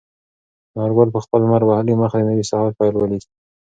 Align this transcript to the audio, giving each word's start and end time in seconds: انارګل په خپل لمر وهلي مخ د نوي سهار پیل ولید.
انارګل 0.73 1.09
په 1.15 1.19
خپل 1.25 1.39
لمر 1.45 1.61
وهلي 1.65 1.93
مخ 2.01 2.11
د 2.17 2.21
نوي 2.29 2.45
سهار 2.51 2.71
پیل 2.79 2.93
ولید. 2.97 3.23